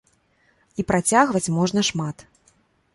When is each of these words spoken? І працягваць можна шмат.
І 0.79 0.87
працягваць 0.93 1.45
можна 1.59 1.87
шмат. 1.95 2.29